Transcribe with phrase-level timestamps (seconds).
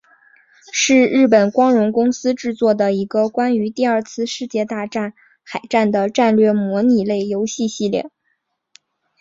[0.73, 8.09] 是日本光荣公司制作的一个关于第二次世界大战海战的战略模拟类游戏系列。